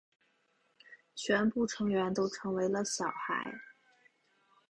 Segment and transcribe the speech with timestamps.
[1.13, 3.53] 全部成员都成为了小孩。